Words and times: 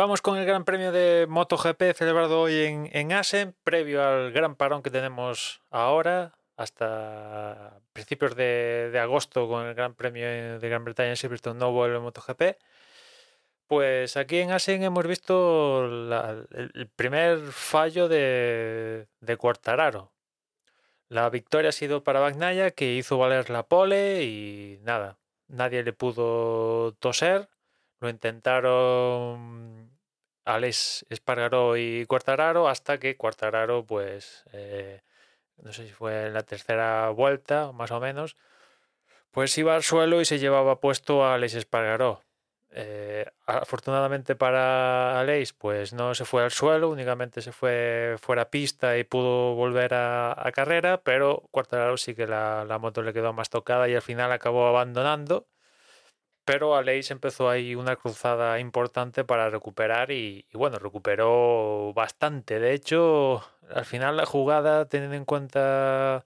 Vamos 0.00 0.22
con 0.22 0.38
el 0.38 0.46
Gran 0.46 0.64
Premio 0.64 0.92
de 0.92 1.26
MotoGP 1.28 1.92
celebrado 1.94 2.40
hoy 2.40 2.54
en, 2.64 2.88
en 2.94 3.12
Asen, 3.12 3.54
previo 3.62 4.02
al 4.02 4.32
gran 4.32 4.56
parón 4.56 4.82
que 4.82 4.88
tenemos 4.88 5.60
ahora, 5.68 6.38
hasta 6.56 7.82
principios 7.92 8.34
de, 8.34 8.98
agosto 8.98 9.46
con 9.46 9.66
el 9.66 9.74
Gran 9.74 9.92
Premio 9.92 10.58
de 10.58 10.68
Gran 10.70 10.86
Bretaña 10.86 11.10
en 11.10 11.16
Silverstone 11.18 11.60
no 11.60 11.72
vuelve 11.72 11.98
MotoGP. 11.98 12.56
Pues 13.66 14.16
aquí 14.16 14.38
en 14.38 14.52
Asen 14.52 14.82
hemos 14.84 15.06
visto 15.06 15.84
el 15.84 16.88
primer 16.96 17.38
fallo 17.52 18.08
de, 18.08 19.06
de. 19.20 20.02
La 21.10 21.28
victoria 21.28 21.68
ha 21.68 21.72
sido 21.72 22.04
para 22.04 22.20
Bagnaia, 22.20 22.70
que 22.70 22.94
hizo 22.94 23.18
valer 23.18 23.50
la 23.50 23.64
pole 23.64 24.24
y 24.24 24.78
nada, 24.80 25.18
nadie 25.46 25.82
le 25.82 25.92
pudo 25.92 26.92
toser. 26.94 27.50
Lo 28.00 28.08
intentaron 28.08 29.90
Alex 30.44 31.06
Espargaró 31.10 31.76
y 31.76 32.06
Quartararo 32.06 32.68
hasta 32.68 32.98
que 32.98 33.16
Quartararo, 33.16 33.84
pues, 33.86 34.44
eh, 34.52 35.02
no 35.58 35.72
sé 35.72 35.86
si 35.86 35.92
fue 35.92 36.26
en 36.26 36.34
la 36.34 36.42
tercera 36.42 37.10
vuelta, 37.10 37.72
más 37.72 37.90
o 37.90 38.00
menos, 38.00 38.36
pues 39.30 39.56
iba 39.58 39.74
al 39.76 39.82
suelo 39.82 40.20
y 40.20 40.24
se 40.24 40.38
llevaba 40.38 40.80
puesto 40.80 41.24
a 41.24 41.34
Alex 41.34 41.54
Espargaró. 41.54 42.22
Eh, 42.72 43.26
afortunadamente 43.46 44.36
para 44.36 45.18
Aleix, 45.18 45.52
pues 45.52 45.92
no 45.92 46.14
se 46.14 46.24
fue 46.24 46.44
al 46.44 46.52
suelo, 46.52 46.88
únicamente 46.88 47.42
se 47.42 47.50
fue 47.52 48.16
fuera 48.20 48.48
pista 48.50 48.96
y 48.96 49.04
pudo 49.04 49.54
volver 49.56 49.92
a, 49.94 50.50
carrera, 50.54 51.02
pero 51.02 51.48
Quartararo 51.50 51.96
sí 51.96 52.14
que 52.14 52.26
la, 52.28 52.64
la 52.64 52.78
moto 52.78 53.02
le 53.02 53.12
quedó 53.12 53.32
más 53.32 53.50
tocada 53.50 53.88
y 53.88 53.94
al 53.94 54.02
final 54.02 54.30
acabó 54.32 54.66
abandonando. 54.68 55.48
Pero 56.52 56.74
Aleix 56.74 57.12
empezó 57.12 57.48
ahí 57.48 57.76
una 57.76 57.94
cruzada 57.94 58.58
importante 58.58 59.22
para 59.22 59.50
recuperar 59.50 60.10
y, 60.10 60.44
bueno, 60.52 60.80
recuperó 60.80 61.92
bastante. 61.94 62.58
De 62.58 62.74
hecho, 62.74 63.44
al 63.72 63.84
final 63.84 64.16
la 64.16 64.26
jugada, 64.26 64.88
teniendo 64.88 65.14
en 65.14 65.24
cuenta 65.24 66.24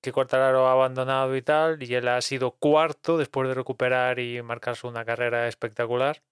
que 0.00 0.12
Quartararo 0.12 0.68
ha 0.68 0.72
abandonado 0.72 1.34
y 1.34 1.42
tal, 1.42 1.82
y 1.82 1.92
él 1.96 2.06
ha 2.06 2.20
sido 2.20 2.52
cuarto 2.52 3.18
después 3.18 3.48
de 3.48 3.54
recuperar 3.54 4.20
y 4.20 4.40
marcarse 4.42 4.86
una 4.86 5.04
carrera 5.04 5.48
espectacular, 5.48 6.22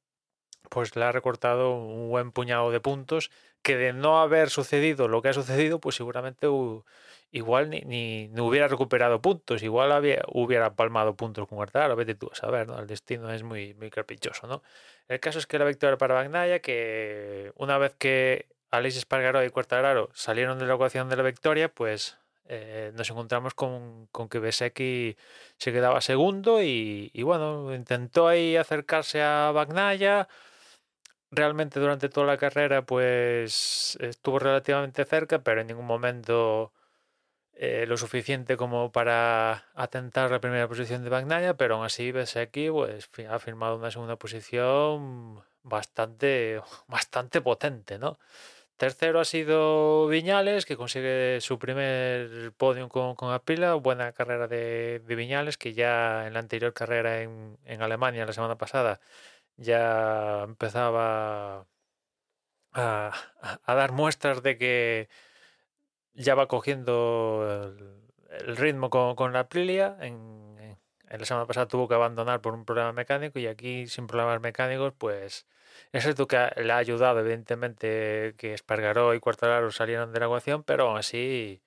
pues 0.68 0.96
le 0.96 1.04
ha 1.04 1.12
recortado 1.12 1.74
un 1.74 2.08
buen 2.08 2.32
puñado 2.32 2.70
de 2.70 2.80
puntos 2.80 3.30
que 3.62 3.76
de 3.76 3.92
no 3.92 4.20
haber 4.20 4.50
sucedido 4.50 5.08
lo 5.08 5.22
que 5.22 5.28
ha 5.28 5.32
sucedido, 5.32 5.80
pues 5.80 5.96
seguramente 5.96 6.48
igual 7.30 7.70
ni, 7.70 7.80
ni, 7.82 8.30
hubiera 8.40 8.68
recuperado 8.68 9.22
puntos, 9.22 9.62
igual 9.62 9.92
había, 9.92 10.22
hubiera 10.28 10.74
palmado 10.74 11.16
puntos 11.16 11.48
con 11.48 11.56
Quartararo, 11.56 11.96
vete 11.96 12.14
tú 12.14 12.28
a 12.32 12.34
saber, 12.34 12.66
¿no? 12.66 12.78
El 12.78 12.86
destino 12.86 13.30
es 13.32 13.42
muy, 13.42 13.74
muy 13.74 13.90
caprichoso, 13.90 14.46
¿no? 14.46 14.62
El 15.08 15.20
caso 15.20 15.38
es 15.38 15.46
que 15.46 15.58
la 15.58 15.64
victoria 15.64 15.96
para 15.96 16.14
Bagnaia, 16.14 16.60
que 16.60 17.52
una 17.56 17.78
vez 17.78 17.94
que 17.96 18.46
Aleix 18.70 18.96
Espargaró 18.96 19.44
y 19.44 19.50
Quartararo 19.50 20.10
salieron 20.14 20.58
de 20.58 20.66
la 20.66 20.74
ecuación 20.74 21.08
de 21.08 21.16
la 21.16 21.22
victoria, 21.22 21.68
pues 21.68 22.18
eh, 22.48 22.92
nos 22.94 23.08
encontramos 23.08 23.54
con, 23.54 24.08
con 24.08 24.28
que 24.28 24.38
Besecchi 24.38 25.16
se 25.56 25.72
quedaba 25.72 26.00
segundo 26.00 26.62
y, 26.62 27.10
y 27.14 27.22
bueno, 27.22 27.74
intentó 27.74 28.28
ahí 28.28 28.56
acercarse 28.56 29.22
a 29.22 29.52
Bagnaia. 29.52 30.28
Realmente 31.34 31.80
durante 31.80 32.10
toda 32.10 32.26
la 32.26 32.36
carrera 32.36 32.82
pues 32.84 33.96
estuvo 34.00 34.38
relativamente 34.38 35.06
cerca, 35.06 35.42
pero 35.42 35.62
en 35.62 35.68
ningún 35.68 35.86
momento 35.86 36.74
eh, 37.54 37.86
lo 37.88 37.96
suficiente 37.96 38.58
como 38.58 38.92
para 38.92 39.64
atentar 39.74 40.30
la 40.30 40.40
primera 40.40 40.68
posición 40.68 41.04
de 41.04 41.08
Bagnaia, 41.10 41.56
pero 41.56 41.76
aún 41.76 41.86
así 41.86 42.12
Besecchi 42.12 42.70
pues, 42.70 43.08
ha 43.30 43.38
firmado 43.38 43.76
una 43.76 43.90
segunda 43.90 44.16
posición 44.16 45.42
bastante, 45.62 46.60
bastante 46.86 47.40
potente, 47.40 47.98
¿no? 47.98 48.18
Tercero 48.76 49.20
ha 49.20 49.24
sido 49.24 50.08
Viñales, 50.08 50.66
que 50.66 50.76
consigue 50.76 51.40
su 51.40 51.58
primer 51.58 52.52
podium 52.58 52.88
con, 52.88 53.14
con 53.14 53.32
Aprila. 53.32 53.74
Buena 53.74 54.12
carrera 54.12 54.48
de, 54.48 55.00
de 55.00 55.14
Viñales, 55.14 55.56
que 55.56 55.72
ya 55.72 56.26
en 56.26 56.34
la 56.34 56.40
anterior 56.40 56.72
carrera 56.74 57.22
en, 57.22 57.58
en 57.64 57.82
Alemania 57.82 58.26
la 58.26 58.32
semana 58.32 58.58
pasada 58.58 59.00
ya 59.62 60.42
empezaba 60.44 61.66
a, 62.72 63.12
dar 63.66 63.92
muestras 63.92 64.42
de 64.42 64.58
que 64.58 65.08
ya 66.14 66.34
va 66.34 66.48
cogiendo 66.48 67.46
el, 68.30 68.56
ritmo 68.56 68.90
con, 68.90 69.32
la 69.32 69.40
Aprilia. 69.40 69.96
En, 70.00 70.78
la 71.08 71.24
semana 71.26 71.46
pasada 71.46 71.68
tuvo 71.68 71.88
que 71.88 71.94
abandonar 71.94 72.40
por 72.40 72.54
un 72.54 72.64
problema 72.64 72.92
mecánico 72.92 73.38
y 73.38 73.46
aquí 73.46 73.86
sin 73.86 74.06
problemas 74.06 74.40
mecánicos, 74.40 74.94
pues 74.96 75.46
es 75.92 76.02
cierto 76.02 76.26
que 76.26 76.38
le 76.56 76.72
ha 76.72 76.78
ayudado, 76.78 77.20
evidentemente, 77.20 78.34
que 78.38 78.54
Espargaró 78.54 79.14
y 79.14 79.20
Quartararo 79.20 79.70
salieron 79.72 80.12
de 80.12 80.20
la 80.20 80.26
ecuación, 80.26 80.64
pero 80.64 80.88
aún 80.88 80.98
así 80.98 81.62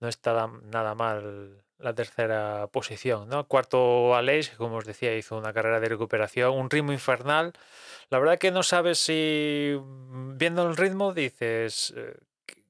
no 0.00 0.08
está 0.08 0.32
da- 0.32 0.50
nada 0.64 0.94
mal 0.94 1.64
la 1.78 1.94
tercera 1.94 2.66
posición, 2.72 3.28
¿no? 3.28 3.46
Cuarto 3.46 4.14
Aleix, 4.16 4.50
como 4.56 4.76
os 4.76 4.84
decía, 4.84 5.16
hizo 5.16 5.36
una 5.38 5.52
carrera 5.52 5.78
de 5.80 5.88
recuperación, 5.88 6.52
un 6.54 6.70
ritmo 6.70 6.92
infernal. 6.92 7.52
La 8.10 8.18
verdad 8.18 8.38
que 8.38 8.50
no 8.50 8.62
sabes 8.62 8.98
si 8.98 9.78
viendo 10.34 10.68
el 10.68 10.76
ritmo 10.76 11.14
dices 11.14 11.92
eh, 11.96 12.16
¿qué- 12.46 12.62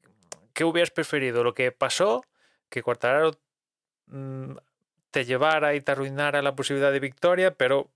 ¿qué 0.53 0.65
hubieras 0.65 0.91
preferido? 0.91 1.43
¿Lo 1.45 1.55
que 1.55 1.73
pasó? 1.73 2.23
Que 2.69 2.83
Quartararo 2.83 3.33
mm, 4.09 4.53
te 5.11 5.25
llevara 5.25 5.75
y 5.75 5.81
te 5.81 5.93
arruinara 5.93 6.43
la 6.43 6.55
posibilidad 6.55 6.93
de 6.93 7.01
victoria, 7.01 7.55
pero 7.55 7.89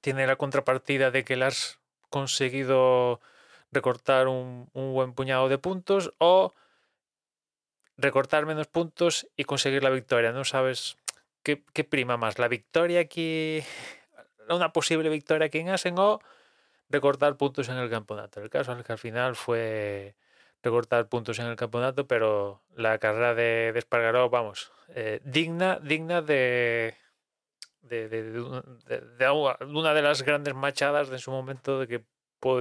tiene 0.00 0.26
la 0.26 0.36
contrapartida 0.36 1.10
de 1.10 1.24
que 1.24 1.36
le 1.36 1.46
has 1.46 1.78
conseguido 2.08 3.20
recortar 3.72 4.28
un, 4.28 4.68
un 4.72 4.92
buen 4.94 5.12
puñado 5.12 5.48
de 5.48 5.58
puntos 5.58 6.12
o 6.18 6.54
recortar 8.00 8.46
menos 8.46 8.66
puntos 8.66 9.26
y 9.36 9.44
conseguir 9.44 9.82
la 9.82 9.90
victoria. 9.90 10.32
No 10.32 10.44
sabes 10.44 10.96
qué, 11.42 11.56
prima 11.84 12.16
más, 12.16 12.38
la 12.38 12.48
victoria 12.48 13.00
aquí, 13.00 13.62
una 14.48 14.72
posible 14.72 15.08
victoria 15.08 15.46
aquí 15.46 15.58
en 15.58 15.70
Asen 15.70 15.98
o 15.98 16.20
recortar 16.88 17.36
puntos 17.36 17.68
en 17.68 17.76
el 17.76 17.90
campeonato. 17.90 18.40
El 18.40 18.50
caso 18.50 18.72
es 18.72 18.84
que 18.84 18.92
al 18.92 18.98
final 18.98 19.36
fue 19.36 20.14
recortar 20.62 21.08
puntos 21.08 21.38
en 21.38 21.46
el 21.46 21.56
campeonato, 21.56 22.06
pero 22.06 22.62
la 22.74 22.98
carrera 22.98 23.34
de, 23.34 23.72
de 23.72 23.78
Espargaró, 23.78 24.28
vamos, 24.28 24.72
eh, 24.88 25.20
digna, 25.24 25.78
digna 25.80 26.20
de, 26.20 26.96
de, 27.82 28.08
de, 28.08 29.30
una 29.30 29.94
de 29.94 30.02
las 30.02 30.22
grandes 30.22 30.54
machadas 30.54 31.08
de 31.08 31.18
su 31.18 31.30
momento 31.30 31.78
de 31.78 31.86
que 31.88 32.04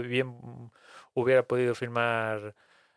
bien 0.04 0.72
hubiera 1.14 1.44
podido 1.44 1.76
firmar 1.76 2.56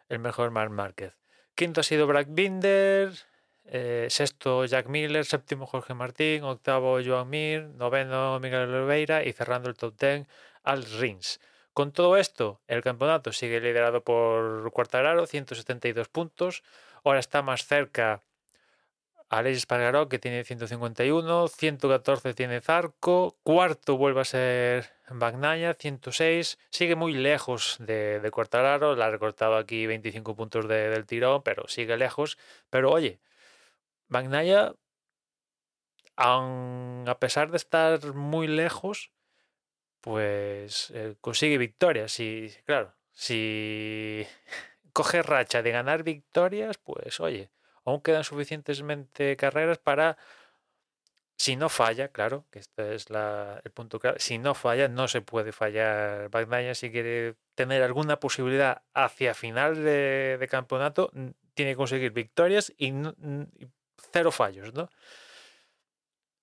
el 0.08 0.18
mejor 0.18 0.50
Mark 0.50 0.70
Márquez. 0.70 1.14
Quinto 1.54 1.80
ha 1.80 1.84
sido 1.84 2.06
Brad 2.06 2.26
Binder, 2.28 3.12
eh, 3.64 4.06
sexto 4.10 4.64
Jack 4.64 4.88
Miller, 4.88 5.24
séptimo 5.24 5.66
Jorge 5.66 5.94
Martín, 5.94 6.44
octavo 6.44 6.98
Joan 7.04 7.28
Mir, 7.28 7.68
noveno 7.68 8.40
Miguel 8.40 8.74
Oliveira 8.74 9.24
y 9.24 9.32
cerrando 9.32 9.68
el 9.68 9.76
top 9.76 9.94
ten 9.96 10.26
Al 10.62 10.84
Rins. 10.84 11.40
Con 11.74 11.92
todo 11.92 12.16
esto, 12.16 12.60
el 12.66 12.82
campeonato 12.82 13.32
sigue 13.32 13.60
liderado 13.60 14.02
por 14.02 14.70
Cuartararo, 14.72 15.26
172 15.26 16.08
puntos. 16.08 16.62
Ahora 17.04 17.20
está 17.20 17.42
más 17.42 17.66
cerca 17.66 18.22
Alex 19.32 19.56
Espargaró, 19.56 20.10
que 20.10 20.18
tiene 20.18 20.44
151, 20.44 21.48
114 21.48 22.34
tiene 22.34 22.60
Zarco, 22.60 23.38
cuarto 23.42 23.96
vuelve 23.96 24.20
a 24.20 24.24
ser 24.26 24.90
Bagnaya, 25.08 25.72
106, 25.72 26.58
sigue 26.68 26.96
muy 26.96 27.14
lejos 27.14 27.78
de, 27.80 28.20
de 28.20 28.30
Cuartararo, 28.30 28.94
le 28.94 29.04
ha 29.04 29.08
recortado 29.08 29.56
aquí 29.56 29.86
25 29.86 30.36
puntos 30.36 30.68
del 30.68 31.06
tirón, 31.06 31.42
pero 31.42 31.66
sigue 31.66 31.96
lejos. 31.96 32.36
Pero 32.68 32.90
oye, 32.92 33.20
Bagnaya, 34.08 34.74
a 36.16 37.16
pesar 37.18 37.50
de 37.50 37.56
estar 37.56 38.12
muy 38.12 38.46
lejos, 38.48 39.12
pues 40.02 40.90
eh, 40.90 41.16
consigue 41.22 41.56
victorias. 41.56 42.20
Y 42.20 42.50
claro, 42.66 42.94
si 43.12 44.26
coge 44.92 45.22
racha 45.22 45.62
de 45.62 45.70
ganar 45.70 46.02
victorias, 46.02 46.76
pues 46.76 47.18
oye, 47.18 47.50
aún 47.84 48.00
quedan 48.00 48.24
suficientemente 48.24 49.36
carreras 49.36 49.78
para, 49.78 50.16
si 51.36 51.56
no 51.56 51.68
falla, 51.68 52.08
claro, 52.08 52.46
que 52.50 52.60
este 52.60 52.94
es 52.94 53.06
el 53.10 53.70
punto 53.72 53.98
claro, 53.98 54.18
si 54.20 54.38
no 54.38 54.54
falla, 54.54 54.88
no 54.88 55.08
se 55.08 55.22
puede 55.22 55.52
fallar 55.52 56.28
Bagnaia 56.30 56.74
si 56.74 56.90
quiere 56.90 57.36
tener 57.54 57.82
alguna 57.82 58.20
posibilidad 58.20 58.82
hacia 58.94 59.34
final 59.34 59.82
de, 59.82 60.46
campeonato, 60.50 61.10
tiene 61.54 61.72
que 61.72 61.76
conseguir 61.76 62.12
victorias 62.12 62.72
y, 62.78 62.92
cero 64.12 64.30
fallos, 64.32 64.72
¿no? 64.74 64.88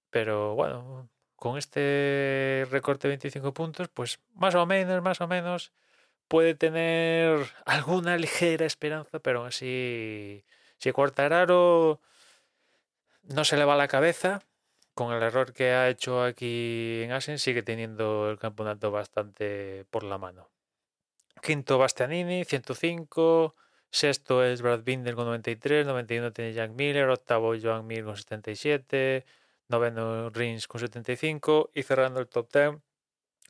Pero 0.10 0.56
bueno, 0.56 1.10
con 1.36 1.58
este 1.58 2.68
recorte 2.70 3.08
de 3.08 3.14
25 3.14 3.54
puntos, 3.54 3.90
pues 3.90 4.20
más 4.34 4.56
o 4.56 4.66
menos, 4.66 5.02
más 5.02 5.22
o 5.22 5.28
menos 5.28 5.72
puede 6.28 6.56
tener 6.56 7.40
alguna 7.66 8.18
ligera 8.18 8.66
esperanza, 8.66 9.20
pero 9.20 9.46
así 9.46 10.46
si 10.80 10.92
Quartararo 10.92 12.02
no 13.24 13.46
se 13.46 13.58
le 13.58 13.66
va 13.66 13.76
la 13.76 13.88
cabeza, 13.88 14.42
con 15.00 15.14
el 15.14 15.24
error 15.24 15.54
que 15.54 15.72
ha 15.72 15.88
hecho 15.88 16.24
aquí 16.24 17.04
en 17.04 17.12
Asen, 17.12 17.40
sigue 17.40 17.64
teniendo 17.64 18.30
el 18.30 18.38
campeonato 18.38 18.92
bastante 18.92 19.86
por 19.92 20.04
la 20.04 20.18
mano. 20.18 20.50
Quinto 21.42 21.78
Bastianini, 21.78 22.44
105. 22.44 23.56
Sexto 23.92 24.44
es 24.44 24.62
Brad 24.62 24.84
Binder 24.84 25.16
con 25.16 25.26
93. 25.26 25.86
91 25.86 26.34
tiene 26.34 26.54
Jack 26.54 26.72
Miller. 26.72 27.10
Octavo 27.10 27.54
Joan 27.58 27.88
Mir 27.88 28.04
con 28.04 28.18
77. 28.18 29.26
Noveno 29.70 30.30
Rins 30.32 30.68
con 30.68 30.82
75. 30.82 31.72
Y 31.74 31.84
cerrando 31.84 32.20
el 32.20 32.28
top 32.28 32.52
10 32.52 32.82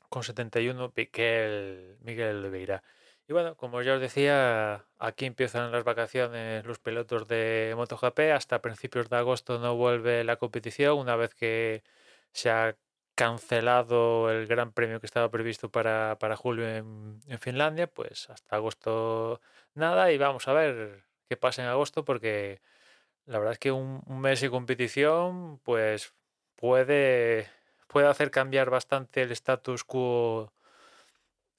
con 0.08 0.22
71 0.22 0.92
Miguel, 0.94 1.96
Miguel 2.02 2.36
Oliveira. 2.36 2.82
Y 3.30 3.32
bueno, 3.32 3.54
como 3.56 3.80
ya 3.80 3.94
os 3.94 4.00
decía, 4.00 4.86
aquí 4.98 5.24
empiezan 5.24 5.70
las 5.70 5.84
vacaciones 5.84 6.66
los 6.66 6.80
pilotos 6.80 7.28
de 7.28 7.72
MotoGP. 7.76 8.32
Hasta 8.34 8.60
principios 8.60 9.08
de 9.08 9.18
agosto 9.18 9.60
no 9.60 9.76
vuelve 9.76 10.24
la 10.24 10.34
competición, 10.34 10.98
una 10.98 11.14
vez 11.14 11.32
que 11.36 11.84
se 12.32 12.50
ha 12.50 12.76
cancelado 13.14 14.32
el 14.32 14.48
gran 14.48 14.72
premio 14.72 14.98
que 14.98 15.06
estaba 15.06 15.30
previsto 15.30 15.70
para, 15.70 16.16
julio 16.36 16.68
en, 16.68 17.20
Finlandia, 17.38 17.86
pues 17.86 18.28
hasta 18.30 18.56
agosto 18.56 19.40
nada 19.74 20.10
y 20.10 20.18
vamos 20.18 20.48
a 20.48 20.52
ver 20.52 21.04
qué 21.28 21.36
pasa 21.36 21.62
en 21.62 21.68
agosto 21.68 22.04
porque 22.04 22.60
la 23.26 23.38
verdad 23.38 23.52
es 23.52 23.60
que 23.60 23.70
un, 23.70 24.02
un 24.06 24.20
mes 24.20 24.40
de 24.40 24.50
competición 24.50 25.60
pues 25.60 26.14
puede, 26.56 27.48
puede 27.86 28.08
hacer 28.08 28.32
cambiar 28.32 28.70
bastante 28.70 29.22
el 29.22 29.30
status 29.32 29.84
quo 29.84 30.52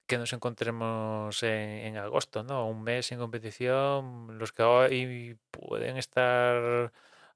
que 0.06 0.18
nos 0.18 0.32
encontremos 0.32 1.42
en, 1.42 1.96
agosto, 1.96 2.42
¿no? 2.42 2.68
Un 2.68 2.82
mes 2.82 3.06
sin 3.06 3.18
competición, 3.18 4.38
los 4.38 4.52
que 4.52 4.62
hoy 4.62 5.38
pueden 5.50 5.96
estar 5.96 6.92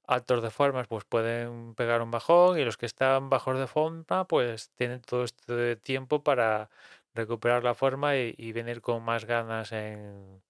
altos 0.07 0.41
de 0.43 0.49
formas, 0.51 0.87
pues 0.87 1.05
pueden 1.05 1.75
pegar 1.75 2.01
un 2.01 2.11
bajón 2.11 2.59
y 2.59 2.65
los 2.65 2.77
que 2.77 2.85
están 2.85 3.29
bajos 3.29 3.59
de 3.59 3.67
forma, 3.67 4.27
pues 4.27 4.71
tienen 4.71 5.01
todo 5.01 5.23
este 5.25 5.75
tiempo 5.77 6.23
para 6.23 6.69
recuperar 7.13 7.63
la 7.63 7.75
forma 7.75 8.15
y, 8.17 8.51
venir 8.53 8.81
con 8.81 9.03
más 9.03 9.25
ganas 9.25 9.71
en, 9.71 10.41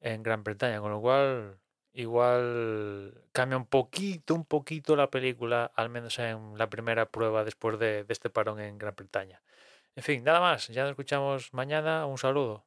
en 0.00 0.22
Gran 0.22 0.44
Bretaña, 0.44 0.80
con 0.80 0.92
lo 0.92 1.00
cual 1.00 1.58
igual 1.92 3.14
cambia 3.32 3.58
un 3.58 3.66
poquito, 3.66 4.34
un 4.34 4.44
poquito 4.44 4.96
la 4.96 5.10
película, 5.10 5.72
al 5.76 5.90
menos 5.90 6.18
en 6.18 6.58
la 6.58 6.70
primera 6.70 7.06
prueba 7.10 7.44
después 7.44 7.78
de 7.78 8.06
este 8.08 8.30
parón 8.30 8.60
en 8.60 8.78
Gran 8.78 8.94
Bretaña. 8.96 9.42
En 9.96 10.02
fin, 10.02 10.22
nada 10.24 10.40
más. 10.40 10.68
Ya 10.68 10.82
nos 10.82 10.90
escuchamos 10.90 11.52
mañana. 11.54 12.06
Un 12.06 12.18
saludo. 12.18 12.66